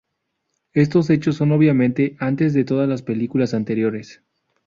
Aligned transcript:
Estos 0.73 1.11
hechos 1.11 1.35
son 1.35 1.51
obviamente 1.51 2.17
antes 2.19 2.55
de 2.55 2.63
todas 2.63 2.89
las 2.89 3.03
películas 3.03 3.53
anteriores. 3.53 4.23